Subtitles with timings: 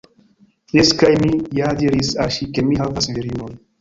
[0.77, 0.93] Jes!
[1.01, 1.29] Kaj mi
[1.59, 3.55] ja diris al ŝi ke mi havas virinon